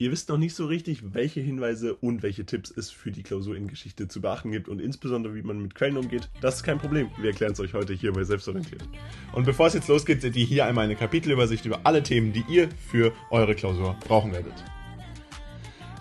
Ihr 0.00 0.12
wisst 0.12 0.28
noch 0.28 0.38
nicht 0.38 0.54
so 0.54 0.66
richtig, 0.66 1.12
welche 1.12 1.40
Hinweise 1.40 1.96
und 1.96 2.22
welche 2.22 2.46
Tipps 2.46 2.70
es 2.70 2.88
für 2.88 3.10
die 3.10 3.24
Klausur 3.24 3.56
in 3.56 3.66
Geschichte 3.66 4.06
zu 4.06 4.20
beachten 4.20 4.52
gibt 4.52 4.68
und 4.68 4.80
insbesondere, 4.80 5.34
wie 5.34 5.42
man 5.42 5.60
mit 5.60 5.74
Quellen 5.74 5.96
umgeht. 5.96 6.30
Das 6.40 6.54
ist 6.54 6.62
kein 6.62 6.78
Problem. 6.78 7.10
Wir 7.20 7.30
erklären 7.30 7.52
es 7.52 7.58
euch 7.58 7.74
heute 7.74 7.94
hier 7.94 8.12
bei 8.12 8.22
Selbstorientiert. 8.22 8.88
Und 9.32 9.44
bevor 9.44 9.66
es 9.66 9.74
jetzt 9.74 9.88
losgeht, 9.88 10.22
seht 10.22 10.36
ihr 10.36 10.46
hier 10.46 10.66
einmal 10.66 10.84
eine 10.84 10.94
Kapitelübersicht 10.94 11.66
über 11.66 11.80
alle 11.82 12.04
Themen, 12.04 12.32
die 12.32 12.44
ihr 12.48 12.68
für 12.92 13.12
eure 13.32 13.56
Klausur 13.56 13.96
brauchen 14.06 14.30
werdet. 14.30 14.54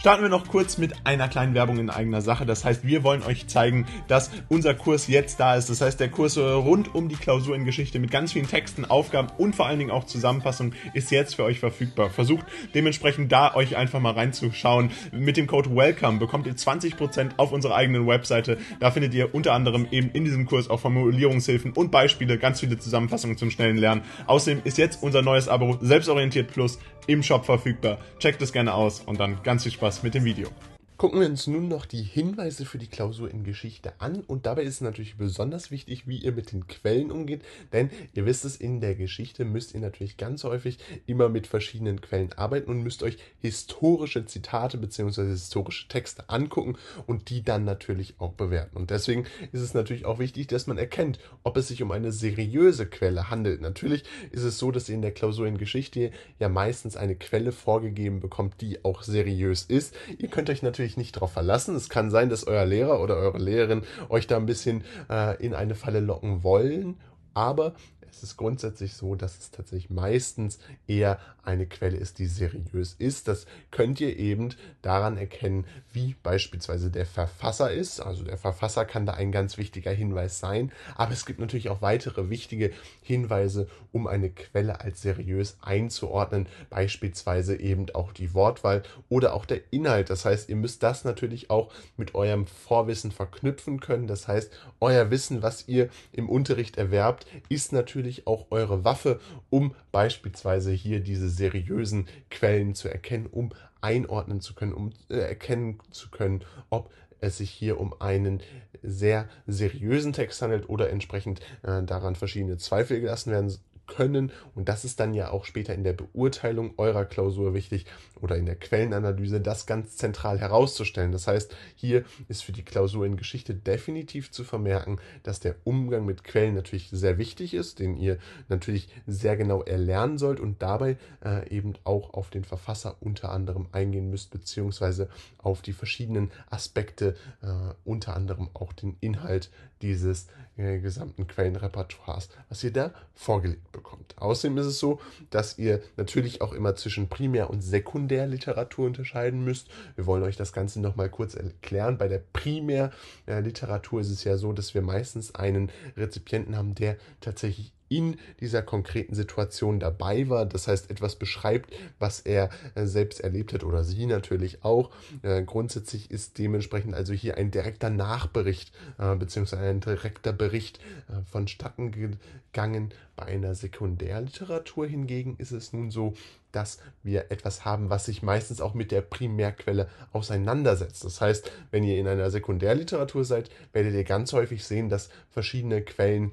Starten 0.07 0.23
wir 0.23 0.29
noch 0.29 0.47
kurz 0.47 0.77
mit 0.77 0.93
einer 1.03 1.27
kleinen 1.27 1.53
Werbung 1.53 1.79
in 1.79 1.89
eigener 1.89 2.21
Sache. 2.21 2.45
Das 2.45 2.63
heißt, 2.63 2.87
wir 2.87 3.03
wollen 3.03 3.23
euch 3.23 3.47
zeigen, 3.47 3.85
dass 4.07 4.31
unser 4.47 4.73
Kurs 4.73 5.07
jetzt 5.07 5.37
da 5.41 5.55
ist. 5.55 5.69
Das 5.69 5.81
heißt, 5.81 5.99
der 5.99 6.07
Kurs 6.07 6.37
rund 6.37 6.95
um 6.95 7.09
die 7.09 7.17
Klausur 7.17 7.57
in 7.57 7.65
Geschichte 7.65 7.99
mit 7.99 8.09
ganz 8.09 8.31
vielen 8.31 8.47
Texten, 8.47 8.85
Aufgaben 8.85 9.27
und 9.37 9.53
vor 9.53 9.65
allen 9.65 9.79
Dingen 9.79 9.91
auch 9.91 10.05
Zusammenfassungen 10.05 10.75
ist 10.93 11.11
jetzt 11.11 11.35
für 11.35 11.43
euch 11.43 11.59
verfügbar. 11.59 12.09
Versucht 12.09 12.45
dementsprechend 12.73 13.33
da 13.33 13.53
euch 13.53 13.75
einfach 13.75 13.99
mal 13.99 14.13
reinzuschauen. 14.13 14.91
Mit 15.11 15.35
dem 15.35 15.45
Code 15.45 15.75
WELCOME 15.75 16.19
bekommt 16.19 16.47
ihr 16.47 16.55
20% 16.55 17.31
auf 17.35 17.51
unserer 17.51 17.75
eigenen 17.75 18.07
Webseite. 18.07 18.59
Da 18.79 18.91
findet 18.91 19.13
ihr 19.13 19.35
unter 19.35 19.51
anderem 19.51 19.87
eben 19.91 20.09
in 20.11 20.23
diesem 20.23 20.45
Kurs 20.45 20.69
auch 20.69 20.79
Formulierungshilfen 20.79 21.73
und 21.73 21.91
Beispiele, 21.91 22.37
ganz 22.37 22.61
viele 22.61 22.79
Zusammenfassungen 22.79 23.35
zum 23.37 23.51
schnellen 23.51 23.75
Lernen. 23.75 24.03
Außerdem 24.25 24.61
ist 24.63 24.77
jetzt 24.77 25.03
unser 25.03 25.21
neues 25.21 25.49
Abo 25.49 25.77
Selbstorientiert 25.81 26.47
Plus 26.49 26.79
im 27.07 27.23
Shop 27.23 27.45
verfügbar. 27.45 27.97
Checkt 28.19 28.41
es 28.41 28.53
gerne 28.53 28.73
aus 28.73 29.01
und 29.01 29.19
dann 29.19 29.41
ganz 29.43 29.63
viel 29.63 29.71
Spaß 29.71 29.96
mit 30.03 30.13
dem 30.13 30.23
Video. 30.23 30.49
Gucken 30.97 31.19
wir 31.19 31.27
uns 31.27 31.45
nun 31.45 31.67
noch 31.67 31.85
die 31.85 32.01
Hinweise 32.01 32.65
für 32.65 32.79
die 32.79 32.87
Klausur 32.87 33.29
in 33.29 33.43
Geschichte 33.43 33.93
an 33.99 34.21
und 34.21 34.47
dabei 34.47 34.63
ist 34.63 34.81
natürlich 34.81 35.15
besonders 35.15 35.69
wichtig, 35.69 36.07
wie 36.07 36.17
ihr 36.17 36.31
mit 36.31 36.51
den 36.51 36.65
Quellen 36.65 37.11
umgeht, 37.11 37.43
denn 37.71 37.91
ihr 38.15 38.25
wisst 38.25 38.45
es, 38.45 38.55
in 38.55 38.81
der 38.81 38.95
Geschichte 38.95 39.45
müsst 39.45 39.75
ihr 39.75 39.79
natürlich 39.79 40.17
ganz 40.17 40.43
häufig 40.43 40.79
immer 41.05 41.29
mit 41.29 41.45
verschiedenen 41.45 42.01
Quellen 42.01 42.33
arbeiten 42.33 42.71
und 42.71 42.81
müsst 42.81 43.03
euch 43.03 43.19
historische 43.39 44.25
Zitate 44.25 44.79
bzw. 44.79 45.27
historische 45.27 45.87
Texte 45.87 46.27
angucken 46.29 46.79
und 47.05 47.29
die 47.29 47.43
dann 47.43 47.63
natürlich 47.63 48.15
auch 48.17 48.33
bewerten. 48.33 48.75
Und 48.75 48.89
deswegen 48.89 49.25
ist 49.51 49.61
es 49.61 49.75
natürlich 49.75 50.05
auch 50.05 50.17
wichtig, 50.17 50.47
dass 50.47 50.65
man 50.65 50.79
erkennt, 50.79 51.19
ob 51.43 51.57
es 51.57 51.67
sich 51.67 51.83
um 51.83 51.91
eine 51.91 52.11
seriöse 52.11 52.87
Quelle 52.87 53.29
handelt. 53.29 53.61
Natürlich 53.61 54.03
ist 54.31 54.41
es 54.41 54.57
so, 54.57 54.71
dass 54.71 54.89
ihr 54.89 54.95
in 54.95 55.03
der 55.03 55.11
Klausur 55.11 55.45
in 55.45 55.59
Geschichte 55.59 56.09
ja 56.39 56.49
meistens 56.49 56.97
eine 56.97 57.15
Quelle 57.15 57.51
vorgegeben 57.51 58.19
bekommt, 58.19 58.61
die 58.61 58.83
auch 58.83 59.03
seriös 59.03 59.61
ist. 59.61 59.93
Ihr 60.17 60.29
könnt 60.29 60.49
euch 60.49 60.63
natürlich 60.63 60.86
natürlich 60.87 60.97
nicht 60.97 61.15
darauf 61.15 61.33
verlassen. 61.33 61.75
Es 61.75 61.89
kann 61.89 62.09
sein, 62.09 62.29
dass 62.29 62.47
euer 62.47 62.65
Lehrer 62.65 63.01
oder 63.01 63.17
eure 63.17 63.37
Lehrerin 63.37 63.83
euch 64.09 64.27
da 64.27 64.37
ein 64.37 64.45
bisschen 64.45 64.83
äh, 65.09 65.35
in 65.43 65.53
eine 65.53 65.75
Falle 65.75 65.99
locken 65.99 66.43
wollen, 66.43 66.97
aber 67.33 67.73
es 68.11 68.23
ist 68.23 68.37
grundsätzlich 68.37 68.93
so, 68.93 69.15
dass 69.15 69.37
es 69.37 69.51
tatsächlich 69.51 69.89
meistens 69.89 70.59
eher 70.87 71.19
eine 71.43 71.65
Quelle 71.65 71.97
ist, 71.97 72.19
die 72.19 72.25
seriös 72.25 72.95
ist. 72.99 73.27
Das 73.27 73.45
könnt 73.71 74.01
ihr 74.01 74.17
eben 74.17 74.49
daran 74.81 75.17
erkennen, 75.17 75.65
wie 75.93 76.15
beispielsweise 76.21 76.91
der 76.91 77.05
Verfasser 77.05 77.71
ist. 77.71 78.01
Also 78.01 78.23
der 78.23 78.37
Verfasser 78.37 78.85
kann 78.85 79.05
da 79.05 79.13
ein 79.13 79.31
ganz 79.31 79.57
wichtiger 79.57 79.91
Hinweis 79.91 80.39
sein. 80.39 80.71
Aber 80.95 81.13
es 81.13 81.25
gibt 81.25 81.39
natürlich 81.39 81.69
auch 81.69 81.81
weitere 81.81 82.29
wichtige 82.29 82.71
Hinweise, 83.01 83.67
um 83.93 84.07
eine 84.07 84.29
Quelle 84.29 84.81
als 84.81 85.01
seriös 85.01 85.57
einzuordnen. 85.61 86.47
Beispielsweise 86.69 87.59
eben 87.59 87.89
auch 87.93 88.11
die 88.11 88.33
Wortwahl 88.33 88.83
oder 89.07 89.33
auch 89.33 89.45
der 89.45 89.61
Inhalt. 89.71 90.09
Das 90.09 90.25
heißt, 90.25 90.49
ihr 90.49 90.57
müsst 90.57 90.83
das 90.83 91.05
natürlich 91.05 91.49
auch 91.49 91.71
mit 91.95 92.13
eurem 92.13 92.45
Vorwissen 92.45 93.11
verknüpfen 93.11 93.79
können. 93.79 94.07
Das 94.07 94.27
heißt, 94.27 94.51
euer 94.81 95.09
Wissen, 95.11 95.41
was 95.41 95.67
ihr 95.67 95.89
im 96.11 96.29
Unterricht 96.29 96.77
erwerbt, 96.77 97.25
ist 97.47 97.71
natürlich 97.71 97.96
natürlich 97.97 98.27
auch 98.27 98.47
eure 98.51 98.83
Waffe, 98.83 99.19
um 99.49 99.73
beispielsweise 99.91 100.71
hier 100.71 100.99
diese 100.99 101.29
seriösen 101.29 102.07
Quellen 102.29 102.75
zu 102.75 102.89
erkennen, 102.89 103.25
um 103.25 103.49
einordnen 103.81 104.39
zu 104.39 104.53
können, 104.53 104.73
um 104.73 104.91
äh, 105.09 105.17
erkennen 105.17 105.79
zu 105.89 106.09
können, 106.09 106.43
ob 106.69 106.91
es 107.19 107.37
sich 107.37 107.49
hier 107.49 107.79
um 107.79 107.99
einen 107.99 108.41
sehr 108.83 109.27
seriösen 109.47 110.13
Text 110.13 110.41
handelt 110.43 110.69
oder 110.69 110.91
entsprechend 110.91 111.39
äh, 111.63 111.81
daran 111.81 112.15
verschiedene 112.15 112.57
Zweifel 112.57 113.01
gelassen 113.01 113.31
werden 113.31 113.51
können. 113.87 114.31
Und 114.55 114.69
das 114.69 114.85
ist 114.85 114.99
dann 114.99 115.13
ja 115.13 115.31
auch 115.31 115.45
später 115.45 115.73
in 115.73 115.83
der 115.83 115.93
Beurteilung 115.93 116.73
eurer 116.77 117.05
Klausur 117.05 117.53
wichtig 117.53 117.85
oder 118.21 118.35
in 118.35 118.45
der 118.45 118.55
Quellenanalyse, 118.55 119.41
das 119.41 119.65
ganz 119.65 119.95
zentral 119.95 120.39
herauszustellen. 120.39 121.11
Das 121.11 121.27
heißt, 121.27 121.55
hier 121.75 122.03
ist 122.27 122.43
für 122.43 122.51
die 122.51 122.63
Klausur 122.63 123.05
in 123.05 123.17
Geschichte 123.17 123.53
definitiv 123.53 124.31
zu 124.31 124.43
vermerken, 124.43 124.99
dass 125.23 125.39
der 125.39 125.55
Umgang 125.63 126.05
mit 126.05 126.23
Quellen 126.23 126.55
natürlich 126.55 126.89
sehr 126.91 127.17
wichtig 127.17 127.53
ist, 127.53 127.79
den 127.79 127.95
ihr 127.97 128.17
natürlich 128.49 128.89
sehr 129.05 129.37
genau 129.37 129.63
erlernen 129.63 130.17
sollt 130.17 130.39
und 130.39 130.61
dabei 130.61 130.97
äh, 131.23 131.47
eben 131.49 131.73
auch 131.83 132.13
auf 132.13 132.29
den 132.29 132.43
Verfasser 132.43 132.97
unter 132.99 133.31
anderem 133.31 133.67
eingehen 133.71 134.09
müsst, 134.09 134.31
beziehungsweise 134.31 135.09
auf 135.37 135.61
die 135.61 135.73
verschiedenen 135.73 136.31
Aspekte, 136.49 137.15
äh, 137.41 137.47
unter 137.85 138.15
anderem 138.15 138.49
auch 138.53 138.73
den 138.73 138.97
Inhalt 138.99 139.49
dieses 139.81 140.27
äh, 140.57 140.79
gesamten 140.79 141.27
Quellenrepertoires, 141.27 142.29
was 142.49 142.63
ihr 142.63 142.73
da 142.73 142.91
vorgelegt 143.13 143.71
bekommt. 143.77 144.15
Außerdem 144.17 144.57
ist 144.57 144.65
es 144.65 144.79
so, 144.79 144.99
dass 145.29 145.57
ihr 145.57 145.81
natürlich 145.95 146.41
auch 146.41 146.51
immer 146.51 146.75
zwischen 146.75 147.07
Primär- 147.07 147.49
und 147.49 147.61
Sekundärliteratur 147.61 148.87
unterscheiden 148.87 149.45
müsst. 149.45 149.69
Wir 149.95 150.05
wollen 150.05 150.23
euch 150.23 150.35
das 150.35 150.51
Ganze 150.51 150.81
nochmal 150.81 151.09
kurz 151.09 151.35
erklären. 151.35 151.97
Bei 151.97 152.09
der 152.09 152.21
Primärliteratur 152.33 154.01
ist 154.01 154.09
es 154.09 154.25
ja 154.25 154.35
so, 154.35 154.51
dass 154.51 154.73
wir 154.73 154.81
meistens 154.81 155.33
einen 155.35 155.71
Rezipienten 155.95 156.57
haben, 156.57 156.75
der 156.75 156.97
tatsächlich 157.21 157.71
in 157.89 158.17
dieser 158.39 158.61
konkreten 158.61 159.15
Situation 159.15 159.79
dabei 159.79 160.29
war. 160.29 160.45
Das 160.45 160.67
heißt, 160.67 160.89
etwas 160.89 161.15
beschreibt, 161.15 161.73
was 161.99 162.19
er 162.19 162.49
äh, 162.75 162.85
selbst 162.85 163.21
erlebt 163.21 163.53
hat 163.53 163.63
oder 163.63 163.83
sie 163.83 164.05
natürlich 164.05 164.63
auch. 164.63 164.91
Äh, 165.21 165.43
grundsätzlich 165.43 166.11
ist 166.11 166.37
dementsprechend 166.37 166.93
also 166.93 167.13
hier 167.13 167.37
ein 167.37 167.51
direkter 167.51 167.89
Nachbericht 167.89 168.71
äh, 168.97 169.15
bzw. 169.15 169.57
ein 169.57 169.79
direkter 169.79 170.33
Bericht 170.33 170.79
vonstatten 171.25 171.91
gegangen. 171.91 172.93
Bei 173.15 173.25
einer 173.25 173.55
Sekundärliteratur 173.55 174.85
hingegen 174.85 175.35
ist 175.37 175.51
es 175.51 175.73
nun 175.73 175.89
so, 175.89 176.13
dass 176.51 176.79
wir 177.03 177.31
etwas 177.31 177.65
haben, 177.65 177.89
was 177.89 178.05
sich 178.05 178.23
meistens 178.23 178.61
auch 178.61 178.73
mit 178.73 178.91
der 178.91 179.01
Primärquelle 179.01 179.89
auseinandersetzt. 180.11 181.03
Das 181.03 181.21
heißt, 181.21 181.51
wenn 181.71 181.83
ihr 181.83 181.97
in 181.97 182.07
einer 182.07 182.31
Sekundärliteratur 182.31 183.25
seid, 183.25 183.49
werdet 183.73 183.93
ihr 183.93 184.03
ganz 184.03 184.33
häufig 184.33 184.63
sehen, 184.63 184.89
dass 184.89 185.09
verschiedene 185.29 185.81
Quellen 185.81 186.31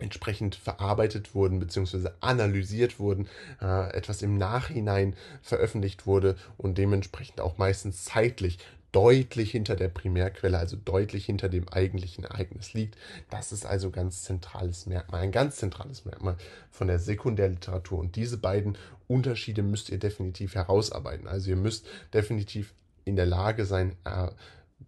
entsprechend 0.00 0.54
verarbeitet 0.54 1.34
wurden 1.34 1.58
bzw. 1.60 2.10
analysiert 2.20 2.98
wurden, 2.98 3.28
äh, 3.60 3.90
etwas 3.92 4.22
im 4.22 4.38
Nachhinein 4.38 5.14
veröffentlicht 5.42 6.06
wurde 6.06 6.36
und 6.56 6.78
dementsprechend 6.78 7.40
auch 7.40 7.58
meistens 7.58 8.04
zeitlich 8.04 8.58
deutlich 8.92 9.52
hinter 9.52 9.76
der 9.76 9.88
Primärquelle, 9.88 10.58
also 10.58 10.76
deutlich 10.76 11.26
hinter 11.26 11.48
dem 11.48 11.68
eigentlichen 11.68 12.24
Ereignis 12.24 12.72
liegt. 12.72 12.96
Das 13.30 13.52
ist 13.52 13.64
also 13.64 13.90
ganz 13.90 14.24
zentrales 14.24 14.86
Merkmal, 14.86 15.22
ein 15.22 15.32
ganz 15.32 15.56
zentrales 15.56 16.04
Merkmal 16.04 16.36
von 16.70 16.88
der 16.88 16.98
Sekundärliteratur. 16.98 17.98
Und 17.98 18.16
diese 18.16 18.38
beiden 18.38 18.76
Unterschiede 19.06 19.62
müsst 19.62 19.90
ihr 19.90 19.98
definitiv 19.98 20.54
herausarbeiten. 20.54 21.28
Also 21.28 21.50
ihr 21.50 21.56
müsst 21.56 21.86
definitiv 22.12 22.74
in 23.04 23.16
der 23.16 23.26
Lage 23.26 23.64
sein, 23.64 23.96
äh, 24.04 24.28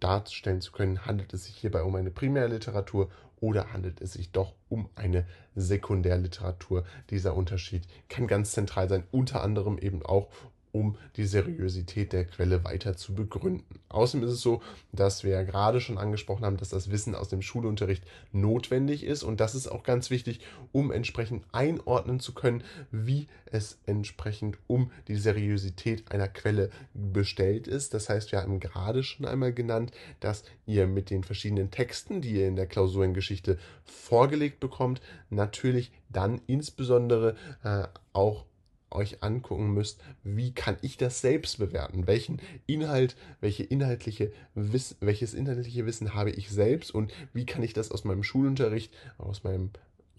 darstellen 0.01 0.61
zu 0.61 0.73
können, 0.73 1.07
handelt 1.07 1.33
es 1.33 1.45
sich 1.45 1.57
hierbei 1.57 1.83
um 1.83 1.95
eine 1.95 2.11
Primärliteratur 2.11 3.11
oder 3.43 3.73
handelt 3.73 4.01
es 4.01 4.13
sich 4.13 4.31
doch 4.31 4.55
um 4.69 4.89
eine 4.95 5.27
Sekundärliteratur? 5.57 6.85
Dieser 7.11 7.35
Unterschied 7.37 7.83
kann 8.09 8.29
ganz 8.29 8.53
zentral 8.53 8.89
sein, 8.89 9.03
unter 9.11 9.43
anderem 9.43 9.79
eben 9.79 10.07
auch 10.07 10.29
um 10.73 10.97
die 11.17 11.27
Seriosität 11.27 12.13
der 12.13 12.25
Quelle 12.25 12.65
weiter 12.65 12.97
zu 12.97 13.15
begründen. 13.15 13.79
Außerdem 13.91 14.27
ist 14.27 14.35
es 14.35 14.41
so, 14.41 14.63
dass 14.91 15.23
wir 15.23 15.33
ja 15.33 15.43
gerade 15.43 15.81
schon 15.81 15.99
angesprochen 15.99 16.45
haben, 16.45 16.57
dass 16.57 16.71
das 16.71 16.91
Wissen 16.91 17.15
aus 17.15 17.29
dem 17.29 17.43
Schulunterricht 17.43 18.05
notwendig 18.33 19.05
ist 19.05 19.23
und 19.23 19.41
das 19.41 19.55
ist 19.55 19.69
auch 19.69 19.83
ganz 19.83 20.11
wichtig, 20.11 20.41
um 20.73 20.91
entsprechend 20.91 21.45
einordnen 21.53 22.21
zu 22.21 22.33
können, 22.33 22.65
wie 22.91 23.29
es 23.47 23.79
entsprechend 23.85 24.57
um 24.67 24.91
die 25.09 25.17
Seriosität 25.17 26.11
einer 26.11 26.29
Quelle 26.29 26.71
bestellt 26.95 27.69
ist. 27.69 27.93
Das 27.93 28.09
heißt, 28.09 28.33
wir 28.33 28.41
haben 28.41 28.59
gerade 28.59 29.03
schon 29.03 29.27
einmal 29.27 29.53
genannt, 29.53 29.93
dass 30.21 30.45
ihr 30.67 30.87
mit 30.87 31.11
den 31.11 31.23
verschiedenen 31.23 31.71
Texten, 31.71 32.23
die 32.23 32.33
ihr 32.33 32.49
in 32.49 32.57
der 32.57 32.67
Klausur 32.67 33.05
in 33.05 33.13
Geschichte 33.13 33.59
vorgelegt 33.85 34.59
bekommt, 34.59 35.03
natürlich 35.29 35.93
dann 36.09 36.41
insbesondere 36.47 37.37
äh, 37.63 37.85
auch 38.13 38.47
euch 38.93 39.23
angucken 39.23 39.73
müsst, 39.73 40.01
wie 40.23 40.53
kann 40.53 40.77
ich 40.83 40.97
das 40.97 41.21
selbst 41.21 41.59
bewerten? 41.59 42.07
Welchen 42.07 42.41
Inhalt, 42.67 43.17
welche 43.41 43.63
inhaltliche 43.63 44.33
Wiss, 44.55 44.97
welches 45.01 45.35
inhaltliche 45.35 45.87
Wissen 45.87 46.15
habe 46.15 46.31
ich 46.31 46.51
selbst 46.51 46.95
und 46.95 47.13
wie 47.33 47.47
kann 47.47 47.63
ich 47.63 47.73
das 47.73 47.91
aus 47.91 48.05
meinem 48.05 48.23
Schulunterricht, 48.23 48.93
aus 49.19 49.45
meinem 49.45 49.71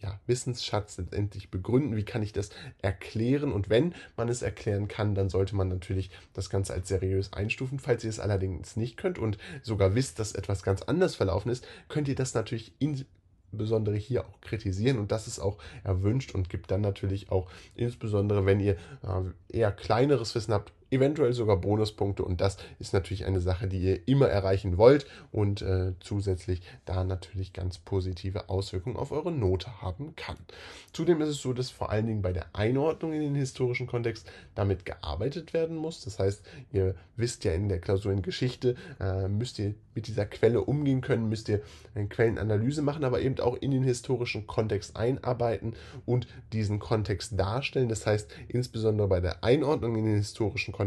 ja, 0.04 0.20
Wissensschatz 0.28 0.98
letztendlich 0.98 1.50
begründen, 1.50 1.96
wie 1.96 2.04
kann 2.04 2.22
ich 2.22 2.34
das 2.34 2.50
erklären 2.82 3.54
und 3.54 3.70
wenn 3.70 3.96
man 4.18 4.28
es 4.28 4.42
erklären 4.42 4.90
kann, 4.90 5.16
dann 5.16 5.30
sollte 5.30 5.56
man 5.56 5.70
natürlich 5.70 6.12
das 6.34 6.50
Ganze 6.50 6.74
als 6.74 6.90
seriös 6.90 7.32
einstufen. 7.32 7.80
Falls 7.80 8.04
ihr 8.04 8.10
es 8.10 8.20
allerdings 8.20 8.76
nicht 8.76 8.98
könnt 8.98 9.18
und 9.18 9.38
sogar 9.62 9.96
wisst, 9.96 10.20
dass 10.20 10.34
etwas 10.34 10.62
ganz 10.62 10.82
anders 10.82 11.16
verlaufen 11.16 11.50
ist, 11.50 11.66
könnt 11.88 12.10
ihr 12.10 12.16
das 12.16 12.34
natürlich 12.34 12.74
in 12.80 13.06
insbesondere 13.54 13.96
hier 13.96 14.26
auch 14.26 14.42
kritisieren 14.42 14.98
und 14.98 15.12
das 15.12 15.28
ist 15.28 15.40
auch 15.40 15.58
erwünscht 15.84 16.34
und 16.34 16.50
gibt 16.50 16.72
dann 16.72 16.82
natürlich 16.82 17.32
auch, 17.32 17.50
insbesondere 17.76 18.46
wenn 18.46 18.60
ihr 18.60 18.74
äh, 19.04 19.58
eher 19.58 19.72
kleineres 19.72 20.34
Wissen 20.34 20.54
habt, 20.54 20.74
eventuell 20.94 21.34
sogar 21.34 21.58
Bonuspunkte 21.58 22.24
und 22.24 22.40
das 22.40 22.58
ist 22.80 22.94
natürlich 22.94 23.26
eine 23.26 23.42
Sache, 23.42 23.68
die 23.68 23.80
ihr 23.80 24.08
immer 24.08 24.28
erreichen 24.28 24.78
wollt 24.78 25.06
und 25.32 25.62
äh, 25.62 25.94
zusätzlich 26.00 26.62
da 26.86 27.04
natürlich 27.04 27.54
ganz 27.54 27.78
positive 27.78 28.50
Auswirkungen 28.50 28.96
auf 28.96 29.12
eure 29.12 29.32
Note 29.32 29.82
haben 29.82 30.16
kann. 30.16 30.38
Zudem 30.94 31.22
ist 31.22 31.30
es 31.30 31.42
so, 31.42 31.54
dass 31.54 31.72
vor 31.72 31.90
allen 31.90 32.08
Dingen 32.08 32.22
bei 32.22 32.34
der 32.34 32.46
Einordnung 32.54 33.14
in 33.14 33.22
den 33.22 33.36
historischen 33.36 33.88
Kontext 33.88 34.30
damit 34.56 34.86
gearbeitet 34.86 35.54
werden 35.54 35.76
muss. 35.76 36.02
Das 36.02 36.20
heißt, 36.20 36.44
ihr 36.72 36.96
wisst 37.16 37.44
ja 37.44 37.54
in 37.54 37.70
der 37.70 37.80
Klausur 37.80 38.12
in 38.12 38.22
Geschichte, 38.22 38.76
äh, 39.00 39.28
müsst 39.28 39.60
ihr 39.60 39.74
mit 39.96 40.08
dieser 40.08 40.26
Quelle 40.26 40.62
umgehen 40.62 41.02
können, 41.02 41.30
müsst 41.30 41.50
ihr 41.50 41.62
eine 41.96 42.08
Quellenanalyse 42.08 42.82
machen, 42.82 43.04
aber 43.04 43.22
eben 43.22 43.40
auch 43.40 43.56
in 43.56 43.72
den 43.72 43.84
historischen 43.84 44.48
Kontext 44.48 44.96
einarbeiten 44.98 45.74
und 46.06 46.28
diesen 46.52 46.80
Kontext 46.80 47.40
darstellen. 47.40 47.90
Das 47.90 48.06
heißt, 48.06 48.32
insbesondere 48.48 49.08
bei 49.08 49.20
der 49.20 49.44
Einordnung 49.44 49.96
in 49.96 50.06
den 50.06 50.18
historischen 50.18 50.72
Kontext 50.72 50.83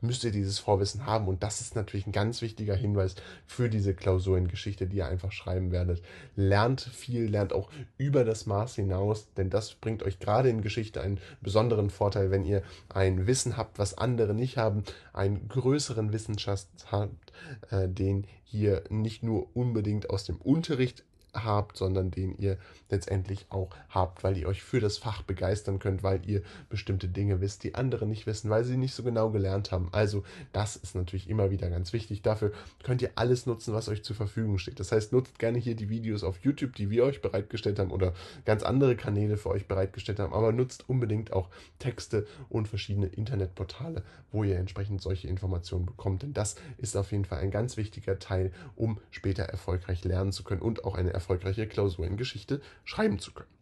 müsst 0.00 0.24
ihr 0.24 0.30
dieses 0.30 0.58
Vorwissen 0.58 1.06
haben 1.06 1.28
und 1.28 1.42
das 1.42 1.60
ist 1.60 1.76
natürlich 1.76 2.06
ein 2.06 2.12
ganz 2.12 2.42
wichtiger 2.42 2.74
Hinweis 2.74 3.14
für 3.46 3.68
diese 3.68 3.94
Klausur 3.94 4.38
in 4.38 4.48
Geschichte, 4.48 4.86
die 4.86 4.98
ihr 4.98 5.06
einfach 5.06 5.32
schreiben 5.32 5.70
werdet. 5.70 6.02
Lernt 6.36 6.80
viel, 6.80 7.28
lernt 7.28 7.52
auch 7.52 7.70
über 7.98 8.24
das 8.24 8.46
Maß 8.46 8.74
hinaus, 8.74 9.28
denn 9.36 9.50
das 9.50 9.74
bringt 9.74 10.02
euch 10.02 10.18
gerade 10.18 10.48
in 10.48 10.62
Geschichte 10.62 11.00
einen 11.00 11.18
besonderen 11.40 11.90
Vorteil, 11.90 12.30
wenn 12.30 12.44
ihr 12.44 12.62
ein 12.88 13.26
Wissen 13.26 13.56
habt, 13.56 13.78
was 13.78 13.96
andere 13.96 14.34
nicht 14.34 14.56
haben, 14.56 14.84
einen 15.12 15.48
größeren 15.48 16.12
Wissenschaft 16.12 16.68
habt, 16.90 17.32
äh, 17.70 17.88
den 17.88 18.26
ihr 18.52 18.82
nicht 18.88 19.22
nur 19.22 19.48
unbedingt 19.54 20.10
aus 20.10 20.24
dem 20.24 20.36
Unterricht 20.36 21.04
habt, 21.34 21.76
sondern 21.76 22.10
den 22.10 22.36
ihr 22.36 22.58
letztendlich 22.90 23.46
auch 23.50 23.70
habt, 23.88 24.24
weil 24.24 24.36
ihr 24.36 24.48
euch 24.48 24.62
für 24.62 24.80
das 24.80 24.98
Fach 24.98 25.22
begeistern 25.22 25.78
könnt, 25.78 26.02
weil 26.02 26.20
ihr 26.28 26.42
bestimmte 26.68 27.08
Dinge 27.08 27.40
wisst, 27.40 27.64
die 27.64 27.74
andere 27.74 28.06
nicht 28.06 28.26
wissen, 28.26 28.50
weil 28.50 28.64
sie 28.64 28.76
nicht 28.76 28.94
so 28.94 29.02
genau 29.02 29.30
gelernt 29.30 29.72
haben. 29.72 29.88
Also 29.92 30.24
das 30.52 30.76
ist 30.76 30.94
natürlich 30.94 31.28
immer 31.28 31.50
wieder 31.50 31.70
ganz 31.70 31.92
wichtig. 31.92 32.22
Dafür 32.22 32.52
könnt 32.82 33.02
ihr 33.02 33.10
alles 33.14 33.46
nutzen, 33.46 33.74
was 33.74 33.88
euch 33.88 34.02
zur 34.02 34.16
Verfügung 34.16 34.58
steht. 34.58 34.80
Das 34.80 34.92
heißt, 34.92 35.12
nutzt 35.12 35.38
gerne 35.38 35.58
hier 35.58 35.74
die 35.74 35.88
Videos 35.88 36.24
auf 36.24 36.38
YouTube, 36.42 36.74
die 36.74 36.90
wir 36.90 37.04
euch 37.04 37.22
bereitgestellt 37.22 37.78
haben 37.78 37.90
oder 37.90 38.12
ganz 38.44 38.62
andere 38.62 38.96
Kanäle 38.96 39.36
für 39.36 39.50
euch 39.50 39.66
bereitgestellt 39.66 40.18
haben, 40.18 40.32
aber 40.32 40.52
nutzt 40.52 40.88
unbedingt 40.88 41.32
auch 41.32 41.48
Texte 41.78 42.26
und 42.48 42.68
verschiedene 42.68 43.06
Internetportale, 43.06 44.02
wo 44.32 44.44
ihr 44.44 44.58
entsprechend 44.58 45.00
solche 45.00 45.28
Informationen 45.28 45.86
bekommt. 45.86 46.22
Denn 46.22 46.32
das 46.32 46.56
ist 46.78 46.96
auf 46.96 47.12
jeden 47.12 47.24
Fall 47.24 47.38
ein 47.38 47.50
ganz 47.50 47.76
wichtiger 47.76 48.18
Teil, 48.18 48.52
um 48.76 48.98
später 49.10 49.44
erfolgreich 49.44 50.04
lernen 50.04 50.32
zu 50.32 50.44
können 50.44 50.62
und 50.62 50.84
auch 50.84 50.94
eine 50.94 51.12
erfolgreiche 51.20 51.66
Klausur 51.66 52.06
in 52.06 52.16
Geschichte 52.16 52.60
schreiben 52.84 53.18
zu 53.18 53.32
können. 53.32 53.59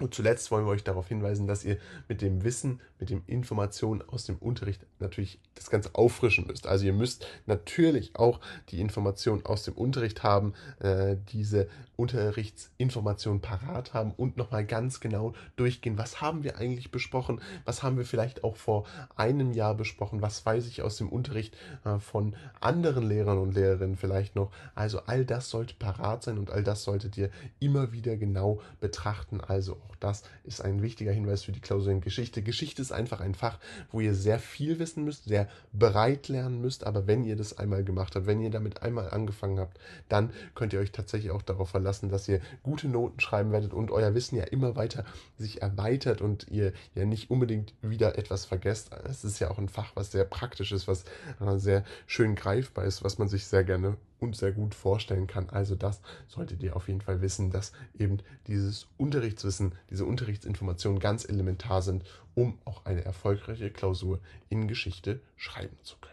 Und 0.00 0.14
zuletzt 0.14 0.50
wollen 0.50 0.64
wir 0.64 0.70
euch 0.70 0.84
darauf 0.84 1.08
hinweisen, 1.08 1.46
dass 1.46 1.64
ihr 1.64 1.76
mit 2.08 2.22
dem 2.22 2.42
Wissen, 2.42 2.80
mit 2.98 3.10
den 3.10 3.22
Informationen 3.26 4.02
aus 4.08 4.24
dem 4.24 4.36
Unterricht 4.36 4.80
natürlich 4.98 5.38
das 5.54 5.70
Ganze 5.70 5.94
auffrischen 5.94 6.46
müsst. 6.46 6.66
Also 6.66 6.86
ihr 6.86 6.92
müsst 6.92 7.26
natürlich 7.46 8.16
auch 8.16 8.40
die 8.70 8.80
Informationen 8.80 9.44
aus 9.44 9.64
dem 9.64 9.74
Unterricht 9.74 10.22
haben, 10.22 10.54
äh, 10.80 11.16
diese 11.32 11.68
Unterrichtsinformationen 11.96 13.42
parat 13.42 13.92
haben 13.92 14.12
und 14.12 14.38
nochmal 14.38 14.64
ganz 14.64 15.00
genau 15.00 15.34
durchgehen, 15.56 15.98
was 15.98 16.22
haben 16.22 16.44
wir 16.44 16.56
eigentlich 16.56 16.90
besprochen, 16.90 17.40
was 17.66 17.82
haben 17.82 17.98
wir 17.98 18.06
vielleicht 18.06 18.42
auch 18.42 18.56
vor 18.56 18.86
einem 19.16 19.52
Jahr 19.52 19.74
besprochen, 19.74 20.22
was 20.22 20.44
weiß 20.46 20.66
ich 20.66 20.82
aus 20.82 20.96
dem 20.96 21.10
Unterricht 21.10 21.56
äh, 21.84 21.98
von 21.98 22.34
anderen 22.60 23.06
Lehrern 23.06 23.38
und 23.38 23.54
Lehrerinnen 23.54 23.96
vielleicht 23.96 24.34
noch. 24.34 24.50
Also 24.74 25.00
all 25.06 25.26
das 25.26 25.50
sollte 25.50 25.74
parat 25.74 26.22
sein 26.22 26.38
und 26.38 26.50
all 26.50 26.64
das 26.64 26.84
solltet 26.84 27.18
ihr 27.18 27.30
immer 27.58 27.92
wieder 27.92 28.16
genau 28.16 28.60
betrachten. 28.80 29.40
Also 29.40 29.76
auch 29.90 29.96
das 29.96 30.22
ist 30.44 30.60
ein 30.60 30.82
wichtiger 30.82 31.12
Hinweis 31.12 31.42
für 31.42 31.52
die 31.52 31.60
Klausur 31.60 31.92
in 31.92 32.00
Geschichte. 32.00 32.42
Geschichte 32.42 32.80
ist 32.80 32.92
einfach 32.92 33.20
ein 33.20 33.34
Fach, 33.34 33.58
wo 33.90 34.00
ihr 34.00 34.14
sehr 34.14 34.38
viel 34.38 34.78
wissen 34.78 35.04
müsst, 35.04 35.24
sehr 35.24 35.48
bereit 35.72 36.28
lernen 36.28 36.60
müsst. 36.60 36.84
Aber 36.86 37.06
wenn 37.06 37.24
ihr 37.24 37.36
das 37.36 37.58
einmal 37.58 37.82
gemacht 37.82 38.14
habt, 38.14 38.26
wenn 38.26 38.40
ihr 38.40 38.50
damit 38.50 38.82
einmal 38.82 39.10
angefangen 39.10 39.58
habt, 39.58 39.78
dann 40.08 40.30
könnt 40.54 40.72
ihr 40.72 40.80
euch 40.80 40.92
tatsächlich 40.92 41.32
auch 41.32 41.42
darauf 41.42 41.70
verlassen, 41.70 42.08
dass 42.08 42.28
ihr 42.28 42.40
gute 42.62 42.88
Noten 42.88 43.18
schreiben 43.20 43.50
werdet 43.50 43.74
und 43.74 43.90
euer 43.90 44.14
Wissen 44.14 44.36
ja 44.36 44.44
immer 44.44 44.76
weiter 44.76 45.04
sich 45.38 45.62
erweitert 45.62 46.20
und 46.20 46.46
ihr 46.48 46.72
ja 46.94 47.04
nicht 47.04 47.30
unbedingt 47.30 47.74
wieder 47.82 48.16
etwas 48.16 48.44
vergesst. 48.44 48.90
Es 49.04 49.24
ist 49.24 49.40
ja 49.40 49.50
auch 49.50 49.58
ein 49.58 49.68
Fach, 49.68 49.92
was 49.96 50.12
sehr 50.12 50.24
praktisch 50.24 50.70
ist, 50.70 50.86
was 50.86 51.04
äh, 51.40 51.56
sehr 51.56 51.84
schön 52.06 52.36
greifbar 52.36 52.84
ist, 52.84 53.02
was 53.02 53.18
man 53.18 53.28
sich 53.28 53.46
sehr 53.46 53.64
gerne 53.64 53.96
und 54.20 54.36
sehr 54.36 54.52
gut 54.52 54.74
vorstellen 54.74 55.26
kann. 55.26 55.50
Also 55.50 55.74
das 55.74 56.00
solltet 56.28 56.62
ihr 56.62 56.76
auf 56.76 56.88
jeden 56.88 57.00
Fall 57.00 57.20
wissen, 57.20 57.50
dass 57.50 57.72
eben 57.98 58.18
dieses 58.46 58.86
Unterrichtswissen, 58.96 59.74
diese 59.90 60.04
Unterrichtsinformationen 60.04 61.00
ganz 61.00 61.28
elementar 61.28 61.82
sind, 61.82 62.04
um 62.34 62.58
auch 62.64 62.84
eine 62.84 63.04
erfolgreiche 63.04 63.70
Klausur 63.70 64.20
in 64.48 64.68
Geschichte 64.68 65.20
schreiben 65.36 65.76
zu 65.82 65.96
können. 65.96 66.10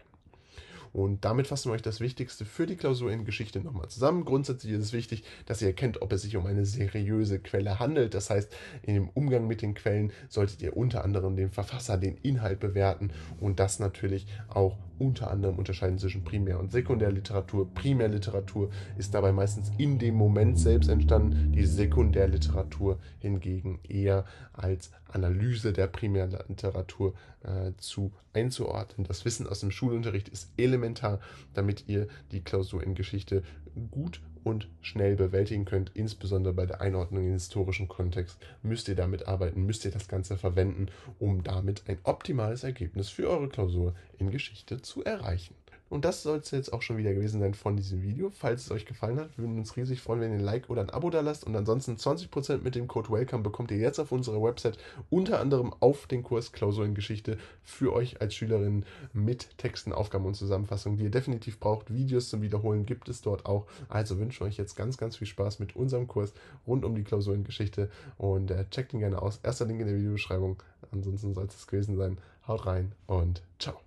Und 0.92 1.24
damit 1.24 1.46
fassen 1.46 1.70
wir 1.70 1.74
euch 1.74 1.82
das 1.82 2.00
Wichtigste 2.00 2.44
für 2.44 2.66
die 2.66 2.76
Klausur 2.76 3.12
in 3.12 3.24
Geschichte 3.24 3.60
nochmal 3.60 3.88
zusammen. 3.88 4.24
Grundsätzlich 4.24 4.72
ist 4.72 4.82
es 4.82 4.92
wichtig, 4.92 5.24
dass 5.46 5.60
ihr 5.60 5.68
erkennt, 5.68 6.02
ob 6.02 6.12
es 6.12 6.22
sich 6.22 6.36
um 6.36 6.46
eine 6.46 6.64
seriöse 6.64 7.38
Quelle 7.40 7.78
handelt. 7.78 8.14
Das 8.14 8.30
heißt, 8.30 8.50
in 8.82 8.94
dem 8.94 9.08
Umgang 9.10 9.46
mit 9.46 9.62
den 9.62 9.74
Quellen 9.74 10.12
solltet 10.28 10.62
ihr 10.62 10.76
unter 10.76 11.04
anderem 11.04 11.36
den 11.36 11.50
Verfasser, 11.50 11.98
den 11.98 12.16
Inhalt 12.16 12.60
bewerten 12.60 13.10
und 13.40 13.60
das 13.60 13.78
natürlich 13.78 14.26
auch 14.48 14.76
unter 14.98 15.30
anderem 15.30 15.56
unterscheiden 15.56 15.98
zwischen 15.98 16.24
Primär- 16.24 16.58
und 16.58 16.72
Sekundärliteratur. 16.72 17.72
Primärliteratur 17.74 18.70
ist 18.96 19.14
dabei 19.14 19.32
meistens 19.32 19.70
in 19.78 19.98
dem 19.98 20.14
Moment 20.14 20.58
selbst 20.58 20.88
entstanden, 20.88 21.52
die 21.52 21.64
Sekundärliteratur 21.64 22.98
hingegen 23.20 23.80
eher 23.88 24.24
als 24.52 24.90
Analyse 25.08 25.72
der 25.72 25.86
Primärliteratur 25.86 27.14
äh, 27.42 27.72
zu 27.78 28.12
einzuordnen. 28.32 29.06
Das 29.06 29.24
Wissen 29.24 29.46
aus 29.46 29.60
dem 29.60 29.70
Schulunterricht 29.70 30.28
ist 30.28 30.50
elementar, 30.56 31.20
damit 31.54 31.84
ihr 31.88 32.08
die 32.32 32.42
Klausur 32.42 32.82
in 32.82 32.94
Geschichte 32.94 33.42
gut 33.90 34.20
und 34.44 34.68
schnell 34.80 35.16
bewältigen 35.16 35.64
könnt, 35.64 35.90
insbesondere 35.94 36.54
bei 36.54 36.66
der 36.66 36.80
Einordnung 36.80 37.24
in 37.24 37.32
historischen 37.32 37.88
Kontext, 37.88 38.38
müsst 38.62 38.88
ihr 38.88 38.96
damit 38.96 39.28
arbeiten, 39.28 39.66
müsst 39.66 39.84
ihr 39.84 39.90
das 39.90 40.08
Ganze 40.08 40.36
verwenden, 40.36 40.86
um 41.18 41.42
damit 41.42 41.82
ein 41.88 41.98
optimales 42.04 42.64
Ergebnis 42.64 43.08
für 43.08 43.28
eure 43.28 43.48
Klausur 43.48 43.94
in 44.18 44.30
Geschichte 44.30 44.80
zu 44.80 45.04
erreichen. 45.04 45.54
Und 45.90 46.04
das 46.04 46.22
soll 46.22 46.38
es 46.38 46.50
jetzt 46.50 46.72
auch 46.72 46.82
schon 46.82 46.96
wieder 46.98 47.14
gewesen 47.14 47.40
sein 47.40 47.54
von 47.54 47.76
diesem 47.76 48.02
Video. 48.02 48.30
Falls 48.30 48.62
es 48.62 48.70
euch 48.70 48.86
gefallen 48.86 49.18
hat, 49.18 49.36
würden 49.38 49.54
wir 49.54 49.60
uns 49.60 49.76
riesig 49.76 50.00
freuen, 50.00 50.20
wenn 50.20 50.32
ihr 50.32 50.38
ein 50.38 50.44
Like 50.44 50.68
oder 50.70 50.82
ein 50.82 50.90
Abo 50.90 51.10
da 51.10 51.20
lasst. 51.20 51.44
Und 51.44 51.56
ansonsten 51.56 51.96
20% 51.96 52.58
mit 52.58 52.74
dem 52.74 52.88
Code 52.88 53.10
WELCOME 53.10 53.42
bekommt 53.42 53.70
ihr 53.70 53.78
jetzt 53.78 53.98
auf 53.98 54.12
unserer 54.12 54.42
Website 54.42 54.78
unter 55.10 55.40
anderem 55.40 55.72
auf 55.80 56.06
den 56.06 56.22
Kurs 56.22 56.52
Klausurengeschichte 56.52 57.38
für 57.62 57.92
euch 57.92 58.20
als 58.20 58.34
Schülerin 58.34 58.84
mit 59.12 59.56
Texten, 59.58 59.92
Aufgaben 59.92 60.26
und 60.26 60.34
Zusammenfassungen, 60.34 60.98
die 60.98 61.04
ihr 61.04 61.10
definitiv 61.10 61.58
braucht. 61.58 61.92
Videos 61.92 62.28
zum 62.28 62.42
Wiederholen 62.42 62.86
gibt 62.86 63.08
es 63.08 63.22
dort 63.22 63.46
auch. 63.46 63.66
Also 63.88 64.18
wünsche 64.18 64.44
euch 64.44 64.56
jetzt 64.56 64.76
ganz, 64.76 64.98
ganz 64.98 65.16
viel 65.16 65.26
Spaß 65.26 65.58
mit 65.58 65.76
unserem 65.76 66.06
Kurs 66.06 66.32
rund 66.66 66.84
um 66.84 66.94
die 66.94 67.04
Klausurengeschichte 67.04 67.90
und 68.16 68.50
äh, 68.50 68.66
checkt 68.70 68.92
ihn 68.92 69.00
gerne 69.00 69.20
aus. 69.22 69.40
Erster 69.42 69.64
Link 69.64 69.80
in 69.80 69.86
der 69.86 69.96
Videobeschreibung. 69.96 70.62
Ansonsten 70.92 71.34
soll 71.34 71.46
es 71.46 71.66
gewesen 71.66 71.96
sein. 71.96 72.18
Haut 72.46 72.66
rein 72.66 72.92
und 73.06 73.42
ciao. 73.58 73.80